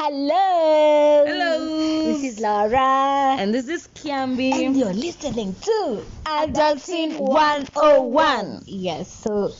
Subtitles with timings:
[0.00, 1.24] Hello.
[1.26, 2.04] Hello.
[2.04, 3.34] This is Laura.
[3.36, 4.52] And this is Kiambi.
[4.52, 8.62] And you're listening to Adulting 101.
[8.66, 9.50] Yes, so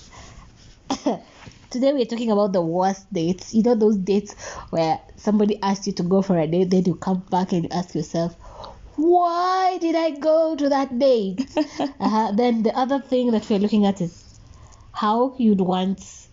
[1.70, 3.52] today we're talking about the worst dates.
[3.52, 4.32] You know, those dates
[4.70, 7.70] where somebody asks you to go for a date, then you come back and you
[7.72, 8.36] ask yourself,
[8.94, 11.50] why did I go to that date?
[11.56, 12.30] uh-huh.
[12.36, 14.38] Then the other thing that we're looking at is
[14.92, 16.28] how you'd want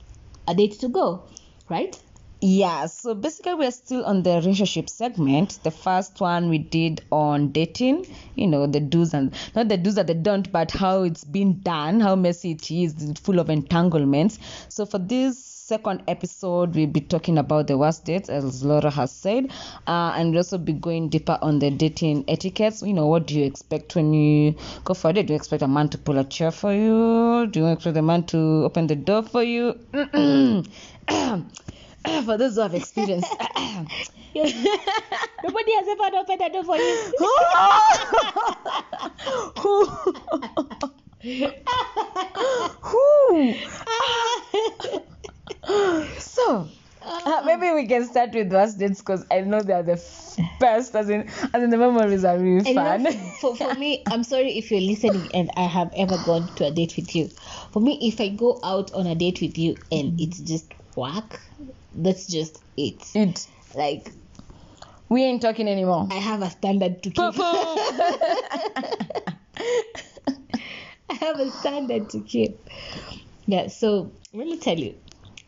[0.48, 1.24] a date to go,
[1.70, 2.00] right?
[2.48, 5.58] Yeah, so basically we're still on the relationship segment.
[5.63, 9.98] The first one we did on dating, you know, the do's and not the do's
[9.98, 14.38] and the don't, but how it's been done, how messy it is, full of entanglements.
[14.70, 19.12] So for this second episode, we'll be talking about the worst dates, as Laura has
[19.12, 19.52] said,
[19.88, 22.84] uh, and we'll also be going deeper on the dating etiquettes.
[22.84, 25.26] You know, what do you expect when you go for a date?
[25.26, 27.48] Do you expect a man to pull a chair for you?
[27.48, 29.80] Do you expect a man to open the door for you?
[32.26, 33.32] for those who have experienced.
[34.36, 37.13] Nobody has ever opened a door for you.
[46.20, 46.68] so
[47.02, 50.01] uh, maybe we can start with worst dates because I know they are the
[50.60, 50.96] best.
[50.96, 53.05] As in, as in the memories are really fun.
[53.40, 56.72] for, for me, I'm sorry if you're listening and I have ever gone to a
[56.72, 57.29] date with you.
[57.72, 61.40] For me, if I go out on a date with you and it's just work,
[61.96, 63.01] that's just it.
[63.15, 63.48] it.
[63.74, 64.12] Like,
[65.09, 66.07] We ain't talking anymore.
[66.12, 67.35] I have a standard to keep.
[71.09, 72.69] I have a standard to keep.
[73.46, 74.96] Yeah, so let me tell you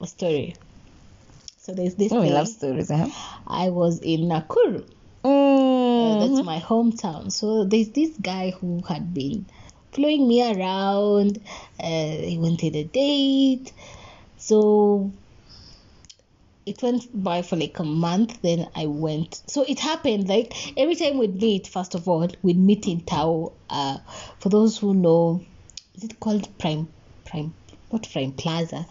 [0.02, 0.56] a story.
[1.58, 3.08] So there's this Oh, we love stories, huh?
[3.48, 4.84] I was in Nakuru.
[5.24, 6.20] Uh, Mm.
[6.20, 7.32] that's my hometown.
[7.32, 9.48] So there's this guy who had been
[9.92, 11.40] following me around.
[11.80, 13.74] Uh, he wanted a date.
[14.38, 15.12] So
[16.68, 18.42] it went by for like a month.
[18.42, 19.42] Then I went.
[19.48, 23.54] So it happened like every time we'd meet, first of all, we'd meet in Tao.
[23.70, 23.98] Uh,
[24.40, 25.44] for those who know,
[25.96, 26.88] is it called Prime?
[27.26, 27.54] Prime,
[27.92, 28.86] not Prime Plaza.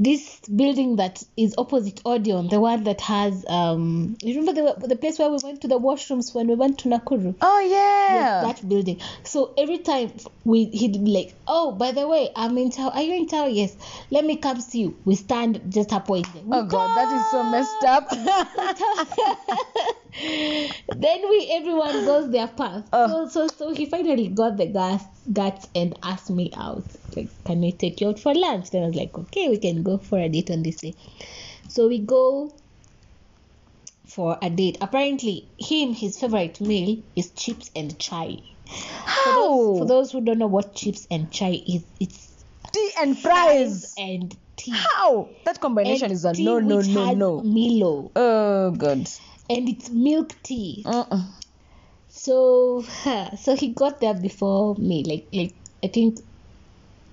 [0.00, 4.96] This building that is opposite Odeon, the one that has um, you remember the the
[4.96, 7.34] place where we went to the washrooms when we went to Nakuru?
[7.40, 8.14] Oh yeah.
[8.14, 9.00] Yes, that building.
[9.24, 10.12] So every time
[10.44, 12.92] we he'd be like, Oh, by the way, I'm in town.
[12.92, 13.52] Are you in town?
[13.52, 13.76] Yes.
[14.10, 14.96] Let me come see you.
[15.04, 16.42] We stand just a point there.
[16.44, 18.08] We oh god, that is so messed up.
[20.14, 22.88] then we everyone goes their path.
[22.92, 23.28] Oh.
[23.28, 26.84] So so so he finally got the gas guts and asked me out.
[27.16, 28.70] Like, can we take you out for lunch?
[28.70, 30.94] Then I was like, okay, we can go for a date on this day.
[31.68, 32.56] So we go
[34.06, 34.78] for a date.
[34.80, 38.38] Apparently, him his favorite meal is chips and chai.
[39.24, 43.18] For those, for those who don't know what chips and chai is, it's Tea and
[43.18, 43.94] fries.
[43.96, 44.72] and tea.
[44.72, 45.28] How?
[45.46, 47.40] That combination And is a no, no, no, no.
[47.42, 49.08] Milo, Oh god.
[49.48, 50.82] And it's milk tea.
[50.86, 51.24] Uh-uh.
[52.08, 52.82] So,
[53.42, 55.54] so he got there before me, like like
[55.84, 56.18] I think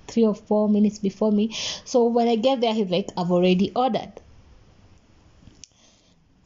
[0.07, 1.55] three or four minutes before me.
[1.85, 4.13] So when I get there, he's like, "I've already ordered."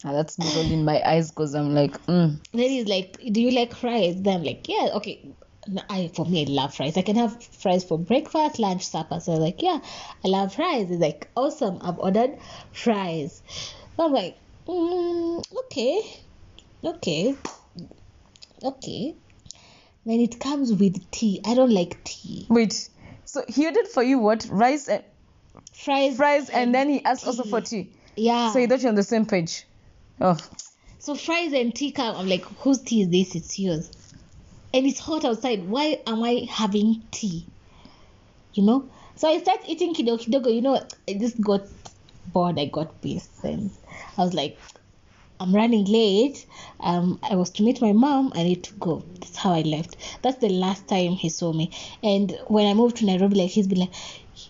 [0.03, 2.39] Ah, that's rolling my eyes because I'm like, mm.
[2.53, 5.35] Then he's like, "Do you like fries?" Then I'm like, "Yeah, okay."
[5.67, 6.95] No, I for me, I love fries.
[6.97, 9.19] I can have fries for breakfast, lunch, supper.
[9.19, 9.79] So I'm like, "Yeah,
[10.23, 11.79] I love fries." He's like, "Awesome!
[11.81, 12.38] I've ordered
[12.72, 13.44] fries."
[13.97, 14.38] So I'm like,
[14.69, 16.02] mm, "Okay,
[16.84, 17.35] okay,
[18.63, 19.16] okay."
[20.06, 21.41] Then it comes with tea.
[21.46, 22.46] I don't like tea.
[22.50, 22.90] wait.
[23.25, 24.47] So he ordered for you what?
[24.50, 25.03] Rice and
[25.74, 27.91] Fries, fries, and then he asked also for tea.
[28.16, 28.52] yeah.
[28.52, 29.66] So he thought you're on the same page.
[30.19, 30.38] Oh,
[31.00, 32.16] So fries and tea come.
[32.16, 33.35] I'm like, whose tea is this?
[33.35, 33.91] It's yours.
[34.74, 35.68] And it's hot outside.
[35.69, 37.46] Why am I having tea?
[38.53, 38.90] You know.
[39.16, 40.53] So I start eating kidogo kidogo.
[40.53, 41.62] You know, I just got
[42.34, 42.59] bored.
[42.59, 43.72] I got pissed, and
[44.17, 44.57] I was like,
[45.40, 46.45] I'm running late.
[46.81, 48.31] Um, I was to meet my mom.
[48.35, 49.03] I need to go.
[49.22, 49.95] That's how I left.
[50.22, 51.72] That's the last time he saw me.
[52.03, 53.94] And when I moved to Nairobi, like he's been like,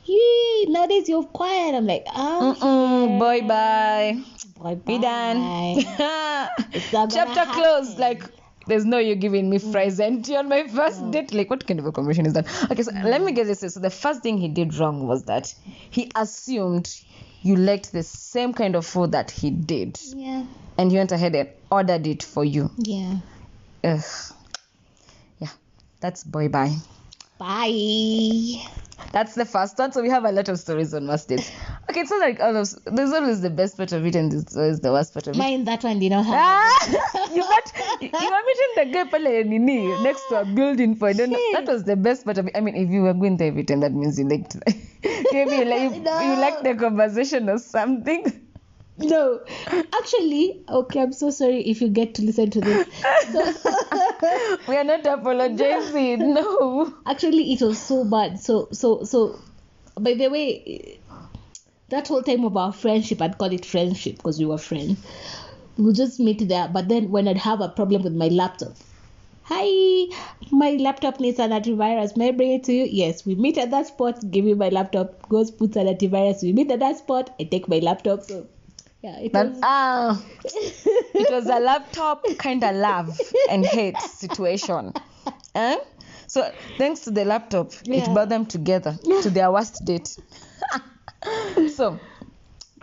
[0.05, 1.75] Yee, nowadays you're quiet.
[1.75, 4.23] I'm like, oh, Mm-mm, boy, bye.
[4.57, 5.37] boy, We done.
[6.73, 7.99] It's Chapter closed.
[7.99, 8.23] Like,
[8.67, 11.33] there's no you giving me fries and tea on my first date.
[11.33, 12.47] Like, what kind of a conversation is that?
[12.71, 13.59] Okay, so let me get this.
[13.59, 15.53] So the first thing he did wrong was that
[15.89, 16.93] he assumed
[17.41, 20.45] you liked the same kind of food that he did, Yeah.
[20.77, 22.69] and he went ahead and ordered it for you.
[22.77, 23.17] Yeah.
[23.83, 24.03] Ugh.
[25.39, 25.49] Yeah,
[26.01, 26.75] that's boy bye.
[27.39, 28.67] Bye.
[29.13, 29.93] That's the first one.
[29.93, 31.49] So we have a lot of stories on dates.
[31.89, 34.57] Okay, it's not like all of there's always the best part of it and there's
[34.57, 35.37] always the worst part of it.
[35.37, 36.35] Mine, that one did not have.
[36.37, 37.71] Ah, you met
[38.01, 41.39] you were meeting the guy pale nini next to a building for know.
[41.53, 42.57] That was the best part of it.
[42.57, 44.57] I mean, if you were going there every time, that means you liked
[45.31, 48.47] maybe you like you, you liked the conversation or something.
[48.97, 49.39] no,
[49.97, 53.65] actually, okay, I'm so sorry if you get to listen to this.
[54.67, 56.33] we are not apologizing.
[56.33, 56.93] No.
[57.05, 58.39] Actually, it was so bad.
[58.39, 59.39] So, so, so,
[59.99, 60.99] by the way,
[61.89, 64.99] that whole time of our friendship, I'd call it friendship because we were friends.
[65.77, 66.67] We would just meet there.
[66.67, 68.73] But then when I'd have a problem with my laptop,
[69.43, 70.07] hi,
[70.51, 72.17] my laptop needs an antivirus.
[72.17, 72.85] May I bring it to you?
[72.85, 76.43] Yes, we meet at that spot, give me my laptop, goes, puts an antivirus.
[76.43, 78.23] We meet at that spot, I take my laptop.
[78.23, 78.47] So,
[79.01, 79.59] yeah, it was.
[79.63, 83.19] ah, it was a laptop kind of love
[83.49, 84.93] and hate situation.
[85.55, 85.77] Eh?
[86.27, 90.15] So thanks to the laptop, it brought them together to their worst date.
[91.73, 91.99] so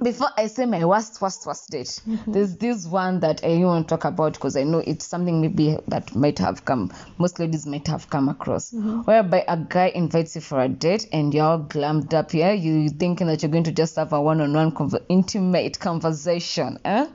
[0.03, 3.97] before I say my worst, worst, worst date, there's this one that I want to
[3.97, 7.87] talk about because I know it's something maybe that might have come, most ladies might
[7.89, 12.13] have come across, whereby a guy invites you for a date and you're all glammed
[12.15, 12.53] up here.
[12.53, 17.07] You thinking that you're going to just have a one-on-one conver- intimate conversation, eh?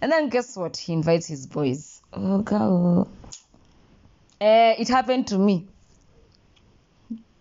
[0.00, 0.76] And then guess what?
[0.76, 2.00] He invites his boys.
[2.12, 3.08] Oh, God.
[4.40, 5.68] Eh, it happened to me.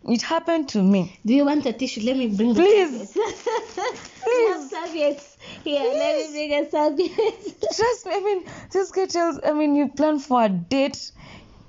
[0.08, 1.20] It happened to me.
[1.26, 2.02] Do you want a tissue?
[2.02, 3.10] Let me bring the Please.
[3.14, 4.10] serviettes.
[4.26, 5.38] we have serviettes.
[5.64, 7.62] Here, let me bring a serviette.
[7.76, 11.12] Trust me, I mean, this guy tells, I mean, you plan for a date.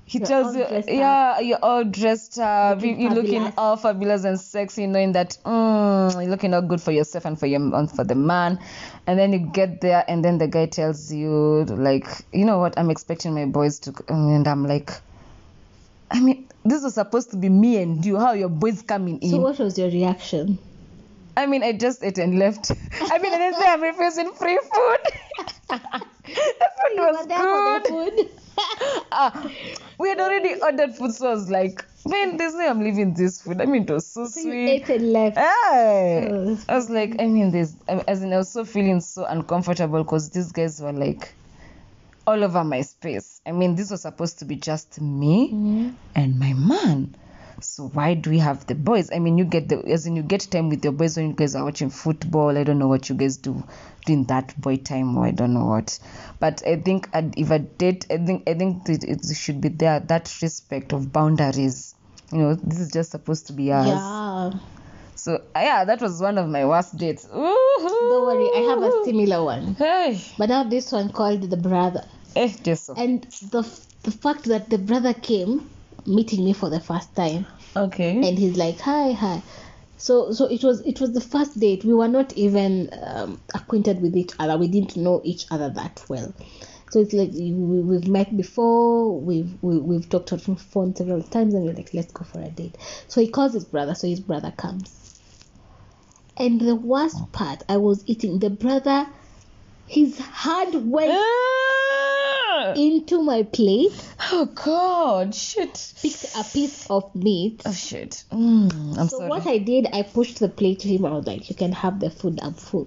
[0.04, 0.84] He You're tells you, up.
[0.88, 2.78] yeah, you're all dressed up.
[2.78, 3.54] Looking you, are looking fabulous.
[3.58, 7.46] all fabulous and sexy, knowing that mm, you're looking all good for yourself and for
[7.46, 8.58] your and for the man.
[9.06, 12.76] And then you get there, and then the guy tells you, like, you know what?
[12.76, 14.90] I'm expecting my boys to, and I'm like,
[16.10, 18.18] I mean, this was supposed to be me and you.
[18.18, 19.30] How are your boys coming in?
[19.30, 20.58] So, what was your reaction?
[21.36, 22.70] I mean, I just ate and left.
[23.00, 24.98] I mean, I didn't say I'm refusing free food.
[25.68, 25.78] the
[26.28, 27.86] food You was were there for good.
[27.86, 28.28] food.
[29.12, 29.50] Ah,
[29.98, 33.14] we had already ordered food, so I was like, man, there's no way I'm leaving
[33.14, 33.60] this food.
[33.60, 35.38] I mean, it was so So you ate and left.
[35.38, 36.28] Hey.
[36.30, 36.58] Oh.
[36.68, 40.28] I was like, I mean, this, as in, I was so feeling so uncomfortable because
[40.30, 41.34] these guys were like
[42.26, 43.40] all over my space.
[43.46, 45.94] I mean, this was supposed to be just me Mhm.
[46.14, 47.14] and my man.
[47.60, 49.10] So why do we have the boys?
[49.12, 51.34] I mean, you get the as in you get time with your boys when you
[51.34, 52.56] guys are watching football.
[52.56, 53.62] I don't know what you guys do
[54.06, 55.98] during that boy time, or I don't know what.
[56.38, 60.00] But I think if I date, I think I think it, it should be there
[60.00, 61.94] that respect of boundaries.
[62.32, 63.88] You know, this is just supposed to be ours.
[63.88, 64.50] Yeah.
[65.20, 67.24] So yeah, that was one of my worst dates.
[67.26, 69.74] Don't Don't worry, I have a similar one.
[69.74, 72.04] Hey, But I have this one called the brother.
[72.36, 72.94] eh, Jesu.
[72.96, 73.22] And
[73.52, 73.62] the
[74.02, 75.68] the fact that the brother came
[76.06, 77.44] meeting me for the first time
[77.76, 78.12] Okay.
[78.26, 79.42] and he's like hi hi
[79.98, 84.00] so so it was it was the first date we were not even um, acquainted
[84.00, 86.32] with each other we didn't know each other that well
[86.90, 91.22] so it's like we, we've met before we've we, we've talked on the phone several
[91.22, 92.76] times and we're like let's go for a date
[93.08, 95.20] so he calls his brother so his brother comes
[96.36, 99.06] and the worst part i was eating the brother
[99.86, 102.74] his hand went Ah!
[102.76, 103.92] into my plate
[104.32, 105.34] Oh God!
[105.34, 105.92] Shit.
[106.00, 108.22] picked a piece of meat Oh shit.
[108.30, 109.28] Mm, I'm so sorry.
[109.30, 111.04] what I did, I pushed the plate to him.
[111.04, 112.38] I was like, "You can have the food.
[112.40, 112.86] I'm full."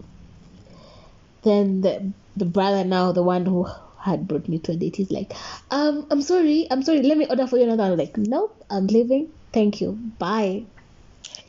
[1.42, 3.68] Then the the brother, now the one who
[4.04, 5.34] had brought me to a date, he's like,
[5.72, 7.02] "Um, I'm sorry, I'm sorry.
[7.04, 9.28] Let me order for you another." I was like, "Nope, I'm leaving.
[9.54, 9.98] Thank you.
[10.20, 10.64] Bye."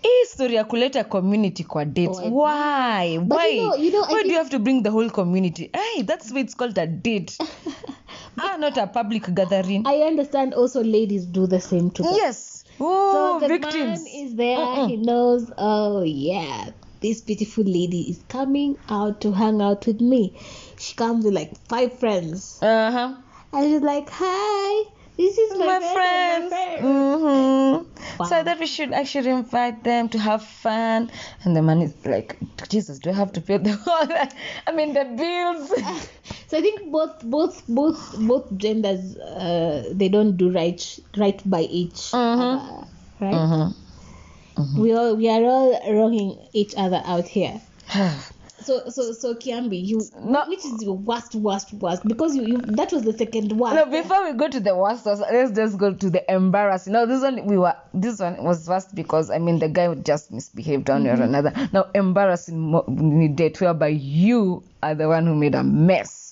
[0.02, 4.04] hii story ya kuleta community kwa date Oh, why But why you know- you know,
[4.04, 6.56] I why do think- you have to bring the whole community hey that's why it's
[6.56, 7.32] called a date
[8.38, 10.54] ah not a public gathering I understand.
[10.54, 12.12] Also, ladies do the same to them.
[12.16, 14.58] yes oh So the victims man is there.
[14.58, 14.88] Mm-mm.
[14.88, 15.50] He knows.
[15.58, 16.66] Oh yeah,
[17.00, 20.32] this beautiful lady is coming out to hang out with me.
[20.84, 22.58] She comes with like five friends.
[22.62, 23.14] uh-huh
[23.54, 28.26] And she's like, "Hi, this is my, my friend friends and my friend." hmm Wow.
[28.30, 31.10] so that we should actually invite them to have fun
[31.42, 32.36] and the man is like
[32.68, 34.12] jesus do i have to pay the whole
[34.68, 35.72] i mean the bills
[36.48, 37.98] So I think both both both
[38.30, 40.82] both genders uh, they don't do right
[41.22, 42.42] right by each Mhm.
[42.44, 42.86] other,
[43.24, 43.42] right?
[43.42, 43.74] Mhm.
[44.82, 47.60] We all we are all wronging each other out here.
[48.64, 50.44] So so so Kiambi, you No.
[50.48, 53.76] which is your worst worst worst because you, you that was the second one.
[53.76, 56.92] No, before we go to the worst, let's just go to the embarrassing.
[56.92, 57.76] No, this one we were.
[57.92, 61.22] This one was worst because I mean the guy just misbehaved one way or mm-hmm.
[61.22, 61.68] another.
[61.72, 66.24] Now embarrassing date whereby you are the one who made a mess.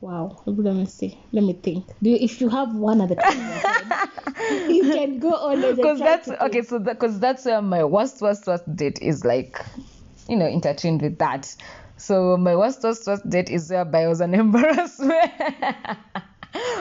[0.00, 0.40] Wow.
[0.46, 1.18] Let me see.
[1.32, 1.86] Let me think.
[2.02, 5.30] Do you, if you have one at the top of your head, you can go
[5.30, 6.62] on Because that's okay.
[6.62, 9.60] So because that's where my worst worst worst date is like,
[10.30, 11.54] you know, intertwined with that.
[11.96, 15.02] So my worst worst worst date is whereby I was an embarrassed.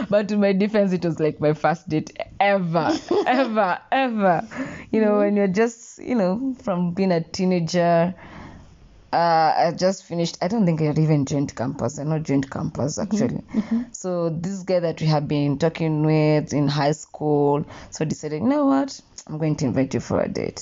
[0.10, 2.92] but to my defense, it was like my first date ever,
[3.28, 4.48] ever, ever.
[4.92, 8.14] You know, when you're just, you know, from being a teenager,
[9.12, 10.38] uh, I just finished.
[10.42, 11.98] I don't think I had even joined campus.
[11.98, 13.42] I not joined campus actually.
[13.92, 18.48] So this guy that we have been talking with in high school, so decided, you
[18.48, 20.60] know what, I'm going to invite you for a date.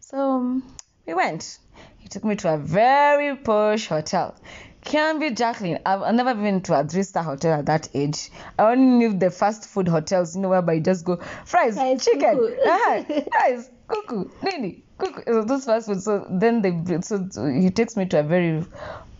[0.00, 0.62] So um,
[1.06, 1.58] we went.
[1.98, 4.34] He took me to a very posh hotel.
[4.82, 5.78] Canby Jacqueline.
[5.86, 8.30] I've, I've never been to a three-star hotel at that age.
[8.58, 12.04] I only knew the fast food hotels, you know, whereby you just go fries, Fries,
[12.04, 12.56] chicken, cuckoo.
[12.66, 15.22] ah, fries, cuckoo, nini, cuckoo.
[15.26, 16.02] So those fast food.
[16.02, 18.62] So then they so, so he takes me to a very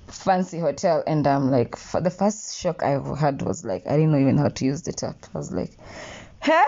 [0.09, 4.13] fancy hotel, and I'm like, f- the first shock I had was like, I didn't
[4.13, 5.17] know even how to use the tap.
[5.35, 5.73] I was like,
[6.43, 6.65] huh?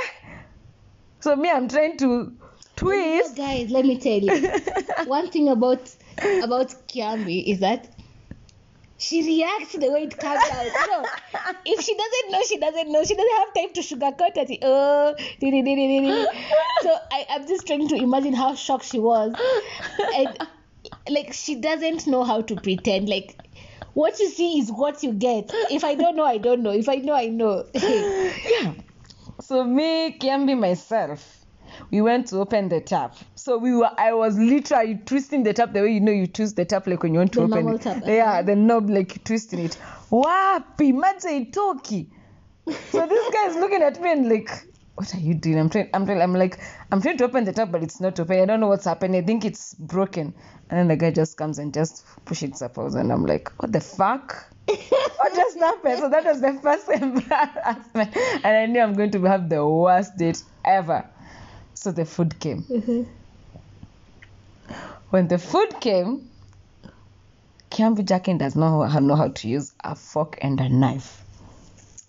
[1.20, 2.32] So me, I'm trying to
[2.76, 3.36] twist.
[3.36, 4.50] guys, let me tell you.
[5.06, 5.94] One thing about
[6.42, 7.88] about Kiambi is that
[8.98, 10.66] she reacts the way it comes out.
[10.88, 11.04] Know,
[11.66, 13.04] if she doesn't know, she doesn't know.
[13.04, 14.58] She doesn't have time to sugarcoat it.
[14.62, 16.26] Oh, uh, di.
[16.82, 19.34] so I, I'm just trying to imagine how shocked she was,
[20.14, 20.48] and
[21.10, 23.08] like she doesn't know how to pretend.
[23.08, 23.38] Like
[23.92, 25.50] what you see is what you get.
[25.70, 26.72] If I don't know, I don't know.
[26.72, 27.66] If I know, I know.
[27.74, 28.72] yeah.
[29.40, 31.45] So me, Kiambi, myself,
[31.90, 33.16] we went to open the tap.
[33.34, 36.56] So we were, I was literally twisting the tap the way you know you twist
[36.56, 37.80] the tap like when you want to The open it.
[37.82, 38.42] tap, Yeah, uh-huh.
[38.42, 39.78] the knob like twisting it.
[40.10, 42.08] Wapi, maje itoki.
[42.90, 44.50] So this guy is looking at me and like,
[44.96, 45.58] what are you doing?
[45.58, 46.58] I'm trying, I'm trying, I'm like,
[46.90, 48.40] I'm trying to open the tap, but it's not open.
[48.40, 49.22] I don't know what's happening.
[49.22, 50.34] I think it's broken.
[50.68, 53.70] And then the guy just comes and just pushes it up, and I'm like, what
[53.72, 54.52] the fuck?
[54.66, 55.98] what just happened?
[56.00, 60.16] So that was the first embarrassment, and I knew I'm going to have the worst
[60.16, 61.04] date ever.
[61.76, 62.62] So the food came.
[62.64, 63.02] Mm-hmm.
[65.10, 66.30] When the food came,
[67.70, 71.24] Kiambi Jackin does not know how to use a fork and a knife.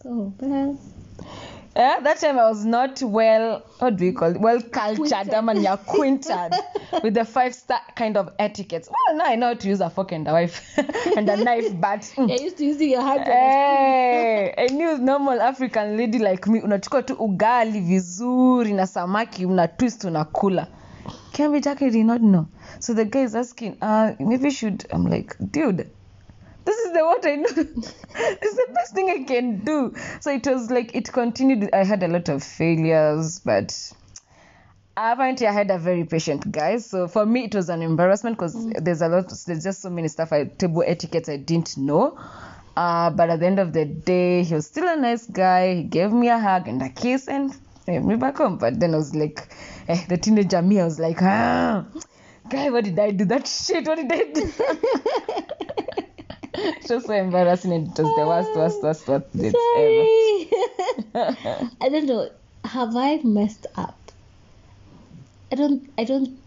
[0.06, 0.80] oh man.
[1.78, 4.42] Yeah, that time I was not well, what do we call it?
[4.42, 5.68] Well cultured, Acquainted.
[5.68, 6.52] I acquainted
[7.04, 8.90] with the five star kind of etiquettes.
[8.90, 10.76] Well, now I know how to use a fork and a knife
[11.16, 12.00] and a knife, but.
[12.18, 13.26] mm, You're used to using your hand.
[13.26, 19.68] Hey, a new normal African lady like me unachukua tu ugali vizuri na samaki una
[19.68, 20.68] twist unakula.
[21.32, 22.48] Kiambi Jackie did not know.
[22.80, 24.86] So the guy is asking, uh, maybe should.
[24.92, 25.88] I'm like, dude,
[26.68, 27.48] this is the what I know.
[27.54, 29.96] this is the best thing I can do.
[30.20, 31.70] So it was like it continued.
[31.74, 33.74] I had a lot of failures, but
[34.98, 36.78] apparently I had a very patient guy.
[36.80, 39.32] So for me, it was an embarrassment because there's a lot.
[39.46, 40.34] There's just so many stuff.
[40.34, 42.20] I table etiquette I didn't know.
[42.76, 45.76] Uh, but at the end of the day, he was still a nice guy.
[45.76, 47.56] He gave me a hug and a kiss and
[47.86, 48.58] sent me back home.
[48.58, 49.48] But then I was like,
[49.88, 51.86] eh, the teenager me, I was like, ah,
[52.50, 53.24] guy, what did I do?
[53.24, 56.04] That shit, what did I do?
[56.66, 57.72] it was so embarrassing.
[57.72, 61.68] and It was the worst, worst, worst, worst date ever.
[61.82, 62.30] I don't know.
[62.66, 64.00] Have I messed up?
[65.52, 65.88] I don't.
[65.98, 66.40] I don't.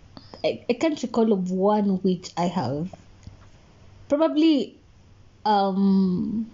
[0.45, 2.93] I, I can't recall of one which I have.
[4.09, 4.77] Probably.
[5.45, 6.51] Um.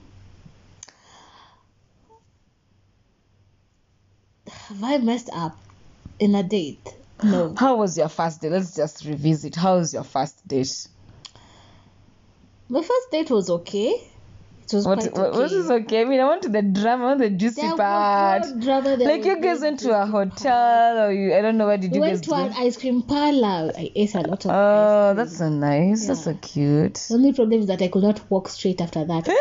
[4.48, 5.58] Have I messed up
[6.18, 6.88] in a date?
[7.22, 7.54] No.
[7.56, 8.52] How was your first date?
[8.52, 9.56] Let's just revisit.
[9.56, 10.86] How was your first date?
[12.68, 13.94] My first date was okay.
[14.64, 15.38] It was What, quite okay.
[15.38, 16.00] what is okay?
[16.00, 18.42] I mean, I want to the drama, the juicy There was part.
[18.46, 21.56] no drama, there like you was guys went to a hotel, or you, I don't
[21.56, 23.70] know where did We you went guys to an ice cream parlor.
[23.78, 26.08] I ate a lot of Oh, that's so nice.
[26.08, 26.94] That's so cute.
[26.94, 29.28] The only problem is that I could not walk straight after that.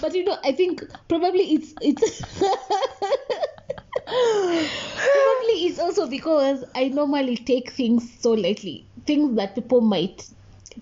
[0.00, 2.22] but you know, I think probably it's it's
[4.06, 8.86] probably it's also because I normally take things so lightly.
[9.10, 10.24] Things that people might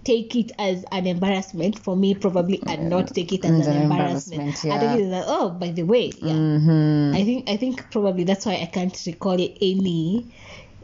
[0.04, 3.82] take it as an embarrassment for me probably and not take it as an, an
[3.85, 4.40] embarrassment.
[4.42, 5.04] embarrassment, I think yeah.
[5.04, 6.32] it's like, oh, by the way, yeah.
[6.32, 7.16] Mm-hmm.
[7.16, 10.26] I think I think probably that's why I can't recall any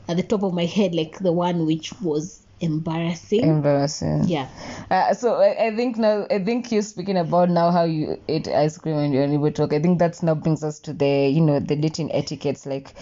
[0.08, 3.42] at the top of my head like the one which was embarrassing.
[3.42, 4.24] Embarrassing.
[4.24, 4.48] yeah.
[4.90, 8.48] Uh, so I, I think now I think you're speaking about now how you ate
[8.48, 9.72] ice cream when you're able to talk.
[9.74, 12.98] I think that's now brings us to the you know the dating etiquettes like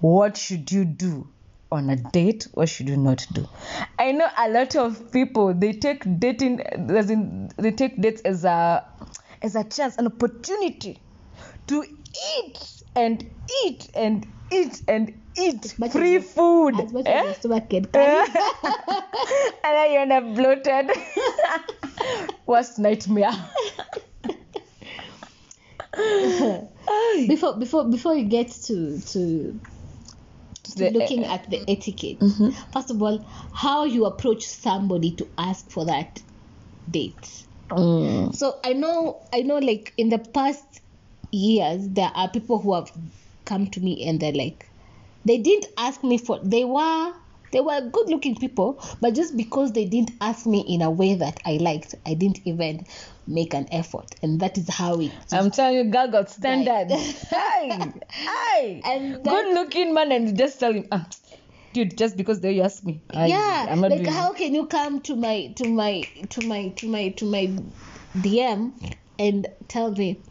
[0.00, 1.28] what should you do
[1.72, 3.46] on a date what should you not do
[3.98, 8.44] i know a lot of people they take dating as in they take dates as
[8.44, 8.84] a
[9.42, 10.98] as a chance an opportunity
[11.66, 11.84] to
[12.38, 13.30] eat and
[13.64, 17.22] eat and eat and eat much free as- food As much eh?
[17.24, 18.28] as stomach can carry.
[18.64, 20.90] and then you end up bloated.
[22.46, 23.30] Worst nightmare.
[27.28, 29.58] before before before you get to, to
[30.74, 32.50] The- looking at the etiquette, Mm-hmm.
[32.72, 36.20] first of all, how you approach somebody to ask for that
[36.90, 37.44] date.
[37.70, 38.34] Mm.
[38.34, 40.80] So I know I know like in the past
[41.32, 42.90] years there are people who have
[43.44, 44.66] come to me and they're like
[45.24, 47.12] they didn't ask me for they were
[47.52, 51.14] They were good looking people, but just because they didn't ask me in a way
[51.16, 52.86] that I liked, I didn't even
[53.26, 54.14] make an effort.
[54.22, 56.92] And that is how it I'm telling you, girl got standards.
[57.30, 58.82] hey, hey.
[58.84, 61.06] And good looking man, and just tell him, ah,
[61.72, 65.52] dude, just because they ask me, I, yeah like how can you come to my
[65.56, 67.46] to my to my to my to my
[68.16, 68.72] dm
[69.18, 70.22] and tell me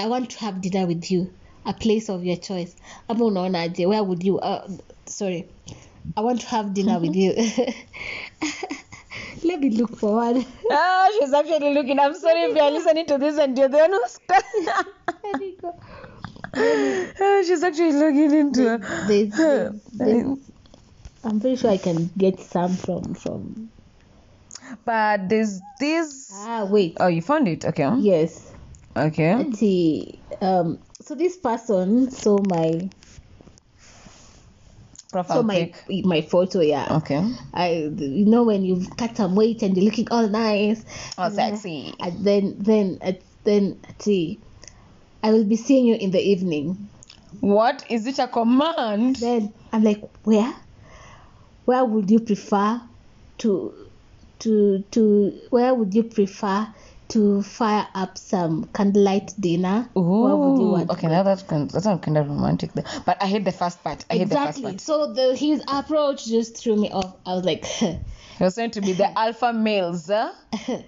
[0.00, 1.32] i want to have dinner with you
[1.64, 2.74] a place of your choice
[3.08, 4.68] i'm ama unaonaje where would you uh,
[5.06, 5.48] sorry
[6.16, 7.34] i want to have dinner with you
[9.48, 11.98] let me look for one Ah, she's actually looking.
[11.98, 14.18] I'm sorry if you're listening to this and you're the one who's.
[15.22, 15.74] There you go.
[17.20, 18.80] Ah, she's actually looking into it.
[19.08, 20.38] There's- there's- there's-
[21.24, 23.70] i'm pretty sure i can get some from from
[24.84, 26.30] But there's this.
[26.32, 27.64] ah wait Oh, you found it?
[27.64, 27.90] Okay.
[27.98, 28.52] yes
[28.96, 29.34] Okay.
[29.36, 30.18] Let's see.
[30.40, 32.90] Um, so this person saw my
[35.10, 36.04] Profile saw my pic.
[36.04, 36.60] my photo.
[36.60, 37.22] Yeah, Okay.
[37.54, 40.84] I you know when you've cut some weight and you're looking all nice.
[41.16, 41.94] Oh, sexy.
[41.98, 43.12] And then then uh,
[43.44, 44.38] then see.
[45.22, 46.88] I will be seeing you in the evening.
[47.40, 48.18] What is it?
[48.18, 49.16] A command?
[49.16, 50.54] Then I'm like, where?
[51.64, 52.80] Where would you prefer
[53.38, 53.74] to
[54.40, 56.68] to to where would you prefer
[57.08, 59.88] to fire up some candlelight dinner?
[59.94, 60.90] You Ooh, want?
[60.90, 62.72] okay, now that's kind that's kind of romantic.
[62.72, 62.84] There.
[63.06, 64.04] But I hate the first part.
[64.10, 64.62] I hate the first Exactly.
[64.62, 64.80] part.
[64.80, 67.16] So the his approach just threw me off.
[67.26, 67.64] I was like,
[68.40, 70.32] You're saying to be the alpha males, huh?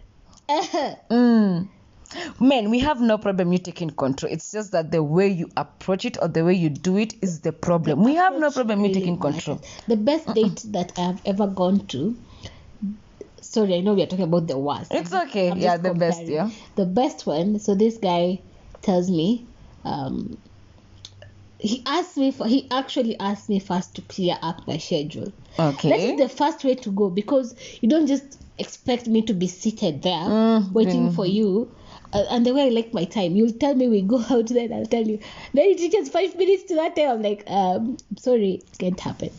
[1.10, 1.68] Mm.
[2.40, 4.32] Men, we have no problem you taking control.
[4.32, 7.40] It's just that the way you approach it or the way you do it is
[7.40, 8.02] the problem.
[8.02, 9.56] We have no problem you really taking control.
[9.58, 9.84] matters.
[9.86, 12.16] The best date that I have ever gone to.
[13.42, 14.92] Sorry, I know we are talking about the worst.
[14.92, 15.52] It's okay.
[15.56, 16.50] Yeah, the best, yeah.
[16.76, 17.58] The best one.
[17.58, 18.40] So this guy
[18.82, 19.46] tells me,
[19.84, 20.38] um,
[21.58, 22.46] he asked me for.
[22.46, 25.32] He actually asked me first to clear up my schedule.
[25.58, 26.12] That Okay.
[26.12, 30.02] is the first way to go because you don't just expect me to be seated
[30.02, 31.70] there Mm, waiting then- for you.
[32.12, 34.72] Uh, and the way I like my time, you'll tell me we go out, then
[34.72, 35.18] I'll tell you.
[35.54, 37.10] Then it reaches five minutes to that time.
[37.10, 39.30] I'm like, um, sorry, it can't happen.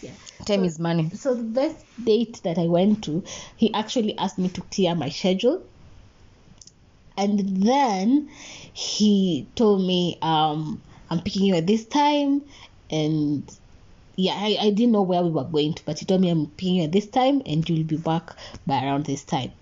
[0.00, 0.16] Yeah.
[0.46, 1.10] Time is money.
[1.14, 3.22] So the best date that I went to,
[3.56, 5.66] he actually asked me to clear my schedule.
[7.16, 8.30] And then
[8.72, 12.42] he told me, um, I'm picking you at this time.
[12.90, 13.50] And
[14.16, 16.46] yeah, I, I didn't know where we were going to, but he told me I'm
[16.46, 18.36] picking you at this time and you'll be back
[18.66, 19.52] by around this time.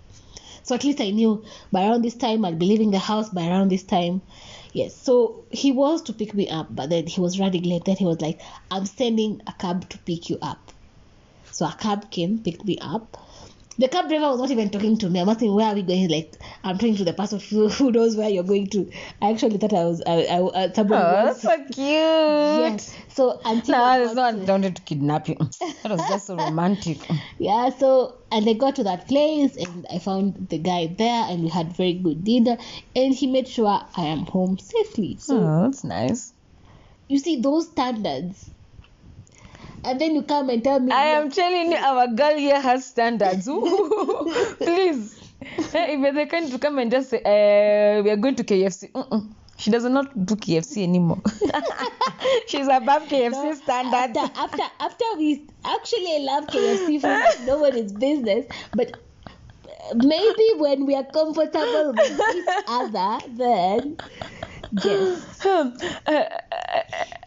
[0.63, 3.47] So at least I knew by around this time I'll be leaving the house by
[3.47, 4.21] around this time.
[4.79, 7.83] Yes, so he was to pick me up, but then he was running late.
[7.83, 8.39] Then he was like,
[8.71, 10.71] I'm sending a cab to pick you up.
[11.51, 13.17] So a cab came, picked me up.
[13.79, 15.19] The cab driver was not even talking to me.
[15.21, 15.99] I'm asking where are we going.
[15.99, 18.91] He's like, I'm talking to the person who, who knows where you're going to.
[19.21, 21.41] I actually thought I was, I, I, I somebody Oh, was.
[21.41, 21.77] that's so cute.
[21.77, 22.95] Yes.
[23.07, 25.37] So until No, I got not to- wanted to kidnap you.
[25.83, 26.97] That was just so romantic.
[27.39, 31.41] yeah so and i got to that place and i found the guy there and
[31.43, 32.57] we had very good dinner
[32.97, 36.33] and he made sure i am home safely so Oh, that's nice.
[37.07, 38.51] you see those standards
[39.83, 42.85] and then you come and tell me I am telling you, our girl here has
[42.85, 43.45] standards.
[44.57, 45.15] Please.
[45.41, 48.91] If you're the kind to come and just say, uh, we are going to KFC.
[48.91, 49.29] Mm-mm.
[49.57, 51.21] She does not do KFC anymore.
[52.47, 54.17] She's above KFC standard.
[54.17, 58.97] after, after after we actually love KFC food no one is business but
[59.95, 63.97] maybe when we are comfortable with each other then
[64.83, 66.23] yes Um, uh,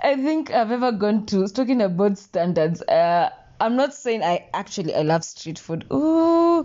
[0.02, 2.82] I think I've ever gone to talking about standards.
[2.82, 5.86] Uh, I'm not saying I actually I love street food.
[5.92, 6.64] Ooh,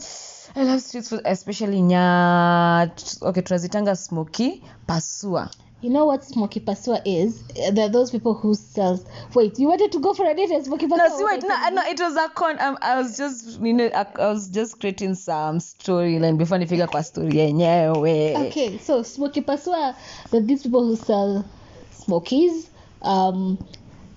[0.55, 2.89] I love street food, especially nya
[3.21, 5.51] okay, tunazitanga smoky pasua.
[5.79, 7.43] You know what smoky pasua is?
[7.71, 8.99] There are those people who sell.
[9.35, 10.97] Wait, you wanted to go for a date at smoky pasua?
[10.97, 12.59] No, see, wait, no, no, it was a con.
[12.59, 16.87] Um, I was just, you know, I, I was just creating some storyline before nifika
[16.87, 18.47] kwa story yenyewe.
[18.47, 19.95] Okay, so smoky pasua,
[20.31, 21.45] there are these people who sell
[21.91, 22.69] smokies.
[23.03, 23.59] Um,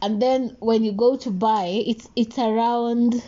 [0.01, 3.23] and then when you go to buy, it's it's around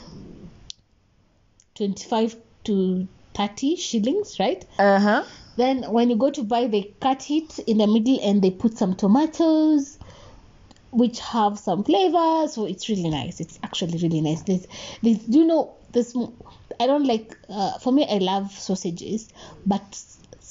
[1.74, 4.64] twenty five to thirty shillings, right?
[4.78, 5.24] Uh huh.
[5.56, 8.78] Then when you go to buy, they cut it in the middle and they put
[8.78, 9.98] some tomatoes,
[10.90, 12.48] which have some flavor.
[12.48, 13.40] So it's really nice.
[13.40, 14.42] It's actually really nice.
[14.42, 14.66] this
[15.02, 16.16] this do you know this?
[16.80, 17.36] I don't like.
[17.48, 19.28] Uh, for me, I love sausages,
[19.66, 20.02] but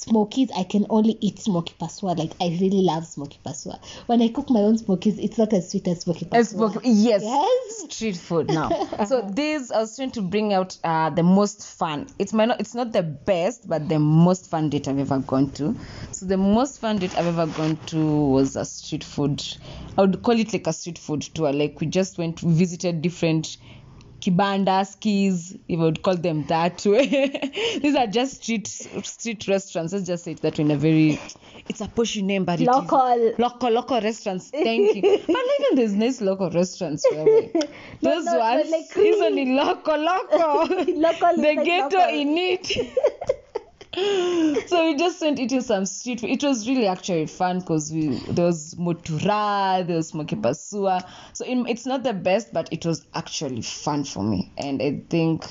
[0.02, 2.16] smokies, I can only eat smoky pasua.
[2.18, 3.80] Like I really love smoky pasua.
[4.06, 6.38] When I cook my own smokies, it's not as sweet as smoky pasua.
[6.38, 7.22] As smoke- yes.
[7.22, 7.92] Yes.
[7.94, 8.68] Street food now.
[9.06, 12.06] so this I was trying to bring out uh, the most fun.
[12.18, 15.50] It's my not it's not the best, but the most fun date I've ever gone
[15.52, 15.74] to.
[16.10, 19.42] So the most fun date I've ever gone to was a street food.
[19.96, 21.52] I would call it like a street food tour.
[21.52, 23.56] Like we just went we visited different
[24.24, 27.06] kibanda skis if I would call them that way.
[27.82, 29.92] These are just street street restaurants.
[29.92, 31.20] Let's just say it that way in a very
[31.68, 33.32] it's a pushy name, but is- Local.
[33.38, 38.70] local local restaurants thank you but even there's nice local restaurants those no, but ones
[38.70, 40.66] like hizo ni local local
[41.06, 42.20] Local is the like ghetto local.
[42.20, 43.38] in it
[43.94, 46.30] so we just went eating some street food.
[46.30, 51.06] It was really actually fun because we there was mutura, there was smoky pasua.
[51.34, 55.02] So it, it's not the best, but it was actually fun for me, and I
[55.10, 55.44] think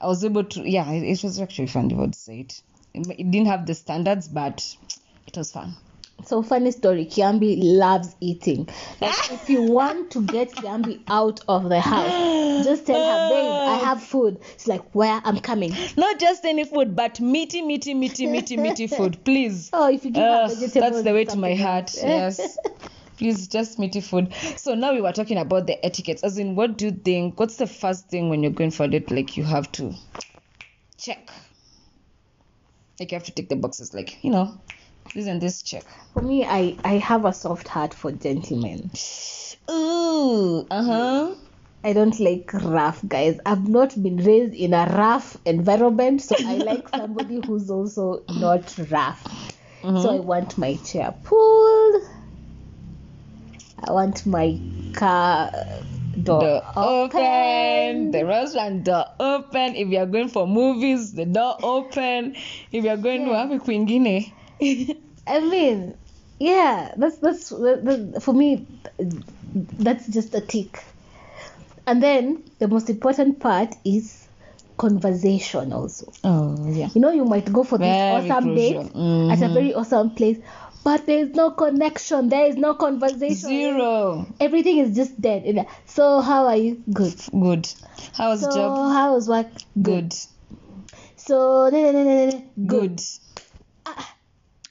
[0.00, 0.68] I was able to.
[0.68, 1.92] Yeah, it, it was actually fun.
[1.92, 2.40] I would say.
[2.40, 2.62] It,
[2.94, 4.76] it didn't have the standards, but
[5.28, 5.76] it was fun.
[6.24, 8.68] So funny story, Kiambi loves eating.
[9.00, 13.52] Like if you want to get Kiambi out of the house, just tell her, babe,
[13.52, 14.38] I have food.
[14.54, 15.20] She's like, where?
[15.24, 15.72] I'm coming.
[15.96, 19.70] Not just any food, but meaty, meaty, meaty, meaty, meaty food, please.
[19.72, 21.94] Oh, if you give her Ugh, vegetables, that's the way to my heart.
[21.94, 22.58] Yes.
[23.16, 24.34] Please, just meaty food.
[24.56, 26.22] So now we were talking about the etiquettes.
[26.22, 27.40] As in, what do you think?
[27.40, 29.10] What's the first thing when you're going for a date?
[29.10, 29.94] Like you have to
[30.98, 31.30] check.
[33.00, 33.94] Like you have to tick the boxes.
[33.94, 34.60] Like you know,
[35.24, 35.84] and this check.
[36.12, 38.90] For me, I, I have a soft heart for gentlemen.
[39.70, 40.66] Ooh.
[40.70, 41.34] Uh huh.
[41.82, 43.38] I don't like rough guys.
[43.46, 48.74] I've not been raised in a rough environment, so I like somebody who's also not
[48.90, 49.52] rough.
[49.82, 52.02] So I want my chair pulled.
[53.86, 54.60] I want my
[54.94, 55.52] car
[56.20, 57.20] door, Door open.
[57.20, 58.10] open.
[58.10, 59.76] The restaurant door open.
[59.76, 62.34] If you're going for movies, the door open.
[62.72, 63.46] If you're going to Yeah.
[63.46, 64.32] wapi kwingine.
[65.26, 65.94] I mean,
[66.38, 68.66] yeah, that's that's that, that- for me.
[69.78, 70.82] That's just a tick.
[71.86, 74.26] And then the most important part is
[74.76, 76.12] conversation also.
[76.24, 76.88] Oh yeah.
[76.94, 78.84] You know, you might go for this Very awesome crucial.
[78.84, 79.54] date at a Mhm.
[79.54, 80.38] very awesome place,
[80.84, 82.28] but there is no connection.
[82.28, 83.48] There is no conversation.
[83.48, 84.26] Zero.
[84.40, 85.66] Everything is just dead.
[85.86, 86.82] So how are you?
[86.92, 87.14] Good.
[87.32, 87.68] Good.
[88.12, 88.92] How was So job?
[88.92, 89.46] how was work?
[89.80, 90.12] Good.
[91.16, 91.72] So good.
[91.72, 92.42] no, no, no, no, no.
[92.66, 93.00] Good.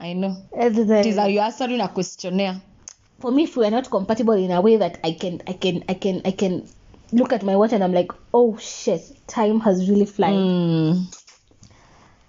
[0.06, 0.38] I know.
[0.54, 2.62] It is how you answering a questionnaire.
[3.20, 5.84] for me if we are not compatible in a way that i can i can
[5.90, 6.68] i can i can
[7.12, 10.34] look at my watch and i'm like oh shit time has really flown.
[10.34, 11.16] Mm.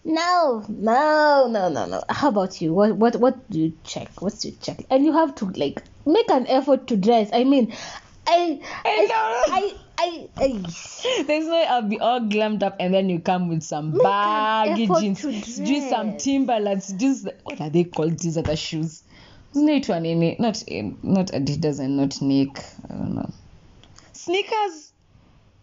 [0.05, 4.45] no no no no no how about you what what what do you check what's
[4.45, 7.73] your check and you have to like make an effort to dress i mean
[8.27, 9.55] i I know.
[9.55, 10.49] i i, I,
[11.27, 14.87] There's no I'll be all glammed up and then you come with some Make baggy
[14.87, 15.23] jeans.
[15.23, 16.17] Just some.
[16.19, 16.93] Timberlands.
[16.93, 18.19] Just what are they called?
[18.19, 19.03] These other shoes.
[19.55, 20.03] Not one
[20.39, 20.63] not
[21.03, 22.59] not Adidas and not Nick.
[22.91, 23.31] I don't know.
[24.13, 24.93] Sneakers.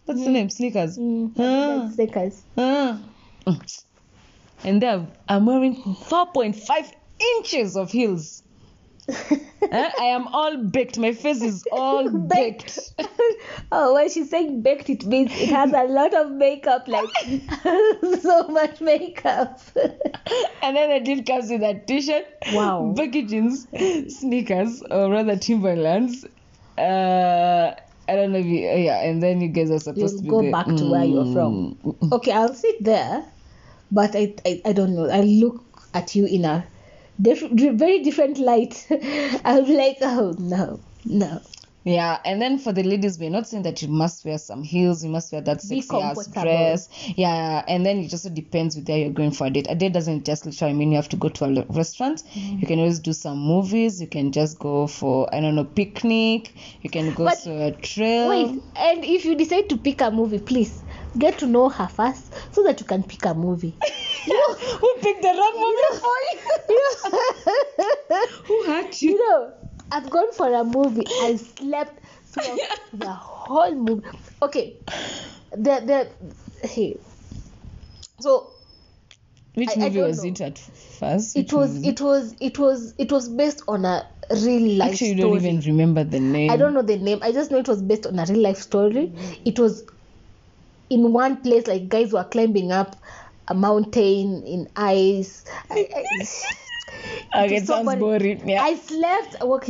[0.06, 0.50] What's the name?
[0.50, 0.98] Sneakers.
[0.98, 1.92] mm, Ah.
[2.58, 3.00] Ah.
[3.48, 3.84] Mm.
[4.66, 6.92] And there I'm wearing 4.5
[7.38, 8.43] inches of heels.
[9.10, 10.98] Eh, I am all baked.
[10.98, 12.80] My face is all baked.
[13.72, 17.10] oh when she's saying baked it means it has a lot of makeup like
[18.22, 19.60] so much makeup
[20.62, 22.94] And then the dude comes with a t-shirt, Wow.
[22.96, 23.68] baggy jeans,
[24.20, 26.26] sneakers, or rather Timberlands.
[26.78, 27.74] Uh,
[28.08, 29.02] I don't know if you, yeah.
[29.04, 31.32] And then you guys are supposed You'll to go be the- back to where you're
[31.34, 31.78] from.
[32.12, 33.24] Okay, I'll sit there,
[33.92, 35.10] but I, I, I don't know.
[35.10, 35.64] I look
[35.94, 36.66] at you in a
[37.22, 38.86] diff- very different light.
[38.90, 38.98] Be
[39.78, 41.42] like, oh no, no.
[41.86, 45.04] Yeah, and then for the ladies, we're not saying that you must wear some heels,
[45.04, 46.88] you must wear that Be sexy ass dress.
[47.18, 49.68] Yeah, and then it also depends with where you're going for a date.
[49.70, 52.24] A date doesn't just literally mean you have to go to a restaurant.
[52.34, 52.60] Mm-hmm.
[52.60, 54.00] You can always do some movies.
[54.00, 56.54] You can just go for I don't know picnic.
[56.84, 58.30] You can go But- to a trail.
[58.30, 60.82] Wait, and if you decide to pick a movie, please
[61.18, 63.78] get to know her first so that you can pick a movie.
[64.26, 66.40] You know, Who picked the wrong movie for you?
[66.70, 66.82] you
[68.10, 69.12] know, Who hurt you?
[69.12, 69.54] you know,
[69.92, 71.06] I've gone for a movie.
[71.08, 72.58] I slept through
[72.94, 74.08] the whole movie.
[74.42, 74.78] Okay,
[75.52, 76.08] the
[76.62, 76.98] the hey,
[78.20, 78.52] so
[79.56, 80.30] Which I- I movie don't was know.
[80.32, 81.36] it at first?
[81.38, 85.16] it was it was it was it was based on a real life Actually, you
[85.22, 86.50] don't even remember the name.
[86.50, 87.20] I don't know the name.
[87.22, 89.08] I just know it was based on a real life story.
[89.14, 89.42] Mm-hmm.
[89.46, 89.84] It was
[90.94, 92.96] in one place, like guys were climbing up
[93.48, 95.44] a mountain in ice.
[95.70, 96.26] I, I,
[97.36, 98.48] Okay, so sounds boring.
[98.48, 98.64] Yeah.
[98.64, 99.36] I slept.
[99.42, 99.68] I woke.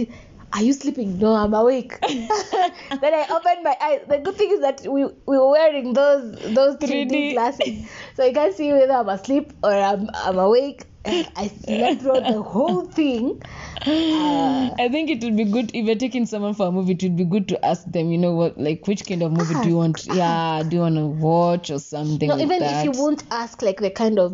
[0.54, 1.18] Are you sleeping?
[1.18, 2.00] No, I'm awake.
[2.02, 4.02] then I opened my eyes.
[4.08, 7.32] The good thing is that we, we were wearing those those 3D, 3D.
[7.34, 10.86] glasses, so you can see whether I'm asleep or I'm I'm awake.
[11.06, 13.42] I slept through the whole thing.
[13.86, 16.94] Uh, I think it would be good if you're taking someone for a movie.
[16.94, 19.56] It would be good to ask them, you know what, like which kind of movie
[19.62, 20.06] do you want?
[20.06, 22.86] Yeah, do you want to watch or something no, like even that?
[22.86, 24.34] if you won't ask like the kind of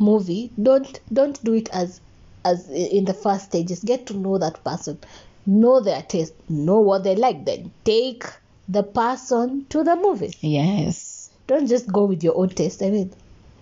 [0.00, 2.00] movie, don't don't do it as
[2.44, 3.84] as in the first stages.
[3.84, 4.98] Get to know that person,
[5.46, 7.44] know their taste, know what they like.
[7.44, 8.24] Then take
[8.68, 10.34] the person to the movie.
[10.40, 11.30] Yes.
[11.46, 12.82] Don't just go with your own taste.
[12.82, 13.12] I mean,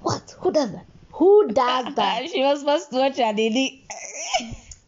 [0.03, 0.35] what?
[0.41, 0.87] Who does that?
[1.21, 2.31] Who does that?
[2.31, 3.85] she was supposed to watch a lady.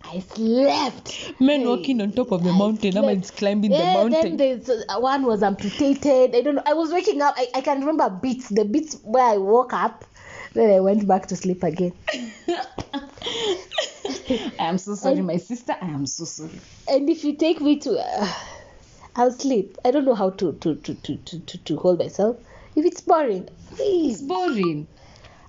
[0.03, 1.35] I slept.
[1.39, 2.97] Men Hey, walking on top of the I mountain.
[2.97, 3.37] I'm slept.
[3.37, 4.37] climbing the mountain.
[4.39, 6.35] then there's uh, one was amputated.
[6.35, 6.63] I don't know.
[6.65, 7.35] I was waking up.
[7.37, 8.49] I, I can remember bits.
[8.49, 10.07] The bits where I woke up.
[10.55, 11.93] Then I went back to sleep again.
[12.49, 15.77] I am so sorry, my sister.
[15.81, 16.59] I am so sorry.
[16.89, 18.33] And if you take me to, uh,
[19.17, 19.77] I'll sleep.
[19.85, 22.39] I don't know how to to to to to, to, to hold myself.
[22.75, 24.87] If it's boring, It's boring.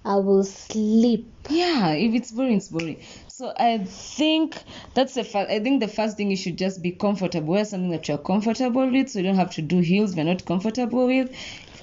[0.06, 1.32] I will sleep.
[1.50, 3.02] Yeah, if it's boring, it's boring.
[3.28, 4.62] So I think
[4.94, 5.50] that's the first.
[5.50, 7.54] I think the first thing you should just be comfortable.
[7.54, 10.12] Wear something that you're comfortable with, so you don't have to do heels.
[10.12, 11.34] If you're not comfortable with,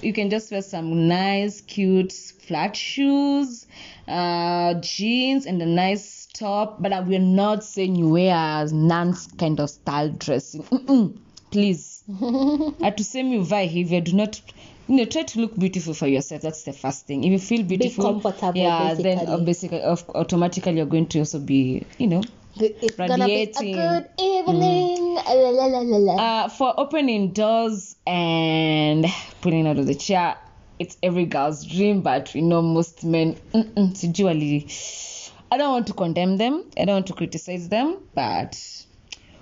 [0.03, 3.65] you can just wear some nice, cute flat shoes,
[4.07, 6.81] uh, jeans, and a nice top.
[6.81, 10.63] But we're not saying you wear a nuns kind of style dressing.
[10.63, 11.17] Mm-mm.
[11.51, 14.03] Please, hatusemi uvae hivyo.
[14.03, 14.41] Do not.
[14.87, 16.41] You know, try to look beautiful for yourself.
[16.41, 17.23] That's the first thing.
[17.23, 19.45] If you feel beautiful, comfortable, yeah, then uh, basically.
[19.45, 22.21] basically, of, automatically, you're going to also be, you know,
[22.55, 23.75] It's gonna be a Radiating.
[23.75, 25.15] good evening.
[25.15, 29.05] La, la, la, la, uh, for opening doors and
[29.41, 30.35] pulling out of the chair.
[30.79, 33.37] It's every girl's dream, but we know most men.
[33.53, 36.65] I don't want to condemn them.
[36.77, 38.59] I don't want to criticize them, but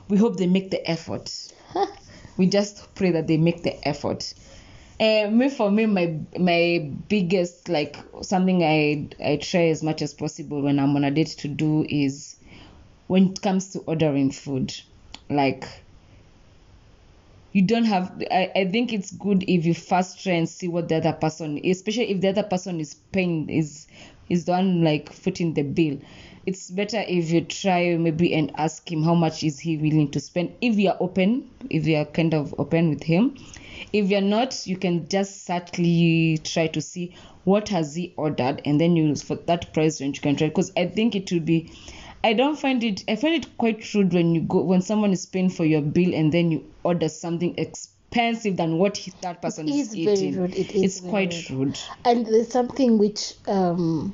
[0.10, 1.32] we hope they make the effort.
[2.38, 4.34] we just pray that they make the effort.
[4.99, 10.13] Uh, me for me, my my biggest like something I I try as much as
[10.13, 12.35] possible when I'm on a date to do is
[13.07, 14.75] when it comes to ordering food,
[15.29, 15.65] like
[17.53, 20.89] you don't have I, I think it's good if you first try and see what
[20.89, 23.88] the other person especially if the other person is paying is
[24.27, 25.97] is the one like footing the bill.
[26.45, 30.19] It's better if you try maybe and ask him how much is he willing to
[30.19, 30.55] spend.
[30.62, 33.38] If you are open if you are kind of open with him
[33.93, 38.80] if you're not you can just subtly try to see what has he ordered and
[38.80, 41.71] then you for that price range you can try because i think it will be
[42.23, 43.04] I don't find it.
[43.08, 46.13] I find it quite rude when you go when someone is paying for your bill
[46.13, 50.41] and then you order something expensive than what he, that person is, is very eating.
[50.41, 50.54] rude.
[50.54, 51.80] It is it's very quite rude.
[52.04, 54.13] and there's something which um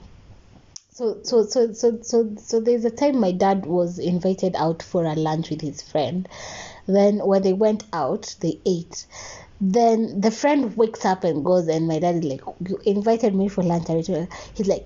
[0.92, 5.04] so so so so so so there's a time my dad was invited out for
[5.04, 6.30] a lunch with his friend
[6.88, 9.06] then when they went out they ate
[9.62, 13.48] then the friend wakes up and goes and my dad is like you invited me
[13.48, 14.86] for lunch I returned." he's like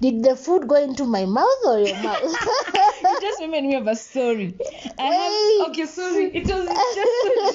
[0.00, 2.22] did the food go into my mouth or your mouth
[3.02, 4.54] It just reminded me of a story.
[4.98, 6.26] I have, okay, sorry.
[6.34, 7.52] It was just so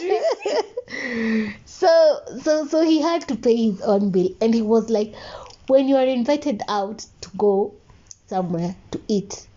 [0.90, 1.56] juicy.
[1.66, 5.16] so so so he had to pay his own bill and he was like
[5.68, 7.74] when you are invited out to go
[8.28, 9.48] somewhere to eat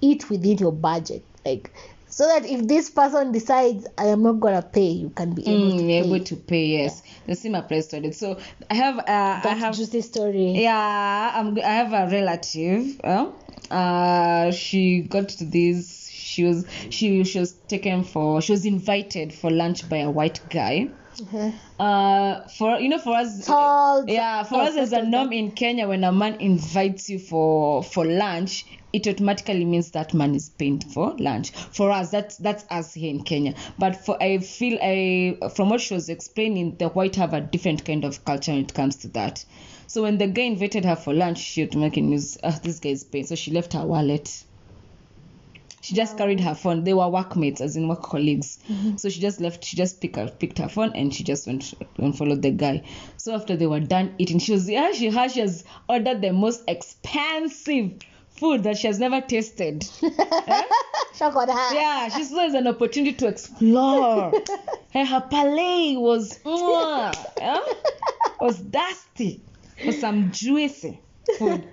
[0.00, 1.70] eat within your budget like
[2.08, 5.68] so that if this person decides i am not gonna pay you can be able
[5.70, 6.66] Mm, to pay able to pay.
[6.66, 8.14] Yes, the same applies to it.
[8.14, 8.38] So
[8.70, 8.98] I have.
[8.98, 9.02] Uh,
[9.44, 9.76] I have.
[9.76, 13.00] juicy story Yeah, I'm, I have a relative.
[13.04, 13.30] Uh,
[13.70, 16.08] uh, she got to this.
[16.10, 18.40] She was she she was taken for.
[18.42, 20.88] She was invited for lunch by a white guy.
[21.20, 21.50] Uh-huh.
[21.82, 25.50] Uh, for you know, for us, Tall, yeah, for tall, us as a norm in
[25.52, 30.48] Kenya, when a man invites you for for lunch, it automatically means that man is
[30.48, 31.50] paying for lunch.
[31.50, 33.54] For us, that's that's us here in Kenya.
[33.78, 37.84] But for I feel I from what she was explaining, the white have a different
[37.84, 39.44] kind of culture when it comes to that.
[39.86, 43.04] So when the guy invited her for lunch, she automatically knew, ah, this guy is
[43.04, 43.26] paying.
[43.26, 44.44] So she left her wallet.
[45.80, 46.84] She just carried her phone.
[46.84, 48.58] They were workmates, as in work colleagues.
[48.96, 49.64] So she just left.
[49.64, 52.82] She just picked her, picked her phone and she just went and followed the guy.
[53.16, 54.92] So after they were done eating, she was yeah.
[54.92, 57.92] She she has ordered the most expensive
[58.38, 59.84] food that she has never tasted.
[60.02, 60.62] Eh?
[61.14, 64.32] shock on her Yeah, she saw it as an opportunity to explore.
[64.34, 64.48] and
[64.94, 67.60] eh, her palate was mwah, yeah?
[68.40, 69.40] was dusty
[69.84, 71.00] for some juicy
[71.38, 71.66] food.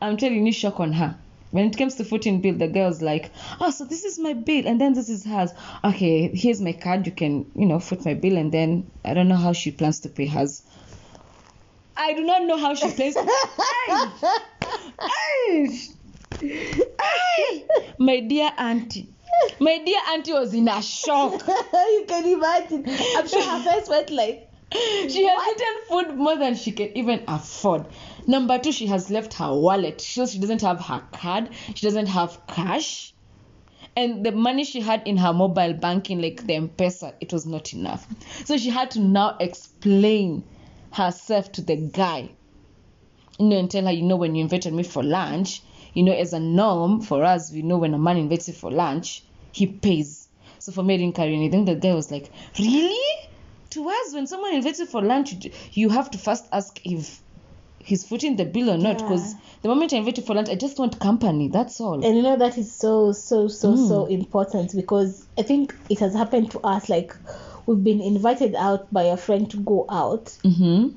[0.00, 1.16] I'm telling you, shock on her.
[1.52, 4.66] When it comes to footing bill, the girl's like, "Oh, so this is my bill,
[4.66, 5.50] and then this is hers.
[5.84, 7.06] Okay, here's my card.
[7.06, 10.00] You can, you know, foot my bill, and then I don't know how she plans
[10.00, 10.62] to pay hers.
[11.96, 13.26] I do not know how she plans to.
[15.00, 15.78] Ay!
[17.98, 19.08] My dear auntie,
[19.58, 21.32] my dear auntie was in a shock.
[21.72, 22.84] you can imagine
[23.16, 27.22] i'm sure her face went like she has eaten food more than she can even
[27.28, 27.86] afford.
[28.26, 30.00] Number two, she has left her wallet.
[30.00, 31.50] She she doesn't have her card.
[31.74, 33.14] She doesn't have cash.
[33.94, 37.72] And the money she had in her mobile banking, like the M-Pesa, it was not
[37.72, 38.06] enough.
[38.44, 40.44] So she had to now explain
[40.92, 42.30] herself to the guy.
[43.38, 45.62] You know, and tell her, you know, when you invited me for lunch,
[45.96, 48.70] you know, as a norm for us, we know when a man invites you for
[48.70, 50.28] lunch, he pays.
[50.58, 51.64] So for me, I didn't carry anything.
[51.64, 53.28] The guy was like, really?
[53.70, 55.34] To us, when someone invites you for lunch,
[55.72, 57.20] you- have to first ask if
[57.78, 58.98] he's footing the bill or not.
[58.98, 59.40] Because Yeah.
[59.62, 61.48] the moment I invite you for lunch, I just want company.
[61.48, 62.04] That's all.
[62.04, 63.88] and you know that is so so so Mm.
[63.88, 67.16] so important because i think it has happened to us like
[67.66, 70.88] we've been invited out by a friend to go out mm-hmm.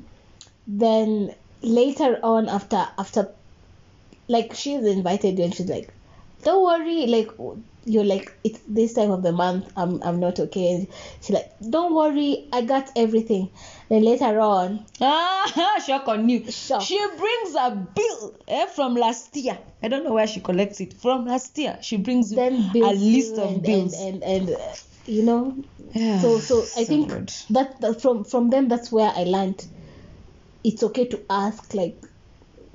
[0.67, 3.31] then later on after after
[4.29, 5.93] like she's invited you and she's like
[6.43, 7.29] don't worry like
[7.85, 10.87] you're like it's this time of the month i'm i'm not okay and
[11.21, 13.49] she's like don't worry i got everything
[13.89, 16.51] then later on Ah, shock on you.
[16.51, 16.81] Shock.
[16.83, 19.57] She brings a bill eh, from last year.
[19.81, 21.79] I don't know where she collects it from last year.
[21.81, 23.99] She brings then a list of and, bills.
[23.99, 24.73] and and, and uh,
[25.07, 25.55] you know
[25.93, 27.09] Yeah, so so i think
[27.49, 29.65] that, that from from them that's where i learned
[30.63, 32.03] it's okay to ask like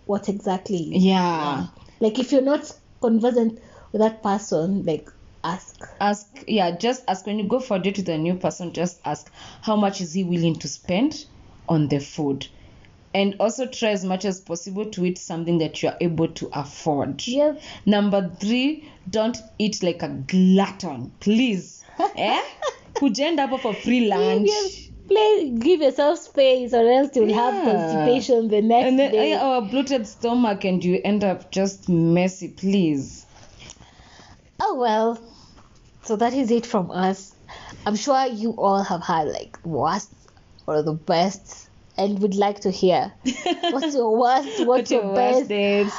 [0.07, 1.67] what exactly Yeah.
[2.01, 3.59] like if you're not conversant
[3.93, 5.09] with that person like
[5.43, 8.73] ask Ask, yeah, just ask when you go for a date with a new person,
[8.73, 9.31] just ask
[9.63, 11.25] how much is he willing to spend
[11.69, 12.47] on the food.
[13.15, 16.51] And also try as much as possible to eat something that you are able to
[16.53, 17.27] afford.
[17.27, 17.63] Yep.
[17.87, 21.85] Number three, don't eat like a glutton, please.
[22.17, 22.43] eh?
[22.95, 24.91] Kujenda up for free lunch.
[25.09, 27.65] Play, give yourself space or else you'll have Yeah.
[27.65, 29.35] constipation the next and then day.
[29.35, 33.27] uh, or bloated stomach and you end up just messy please.
[34.61, 35.19] Oh well
[36.03, 37.35] so that is it from us.
[37.87, 40.11] I'm sure you all have had like worst
[40.67, 43.13] or the best and would like to hear.
[43.71, 44.65] What's your worst?
[44.67, 45.49] What's your, best?
[45.49, 45.99] dates?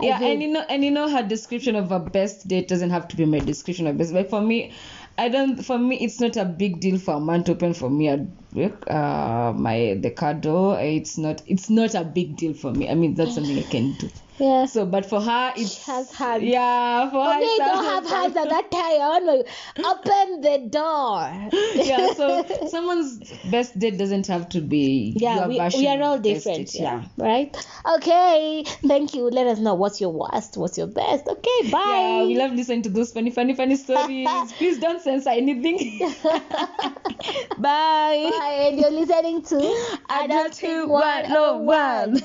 [0.00, 3.06] Yeah and you know and you know her description of a best date doesn't have
[3.08, 4.12] to be my description of best.
[4.12, 4.72] But for me
[5.18, 7.88] i don't for me it's not a big deal for a man to open for
[7.90, 8.20] me at
[8.88, 10.78] uh my the car door.
[10.80, 12.88] It's not it's not a big deal for me.
[12.88, 16.10] I mean that's something i can do yeah so but for her it's She has
[16.12, 16.42] hands.
[16.42, 18.80] yeah for her Okay, it's don't have hands at that time.
[18.84, 21.50] I oh, want to open the door.
[21.86, 23.18] yeah, so someone's
[23.50, 26.72] best date doesn't have to be yeah, we, we are all different.
[26.72, 27.04] date, Yeah.
[27.16, 27.56] Right?
[27.96, 28.64] Okay.
[28.86, 29.24] Thank you.
[29.30, 31.26] Let us know what's your worst, what's your best.
[31.28, 32.20] Okay, bye.
[32.20, 34.28] Yeah, we love listening to those funny, funny, funny stories.
[34.54, 36.00] Please don't censor anything.
[37.58, 38.30] Bye.
[38.30, 38.68] Bye.
[38.70, 39.56] And you're listening to
[40.10, 42.20] Adulthood Adulthood 101.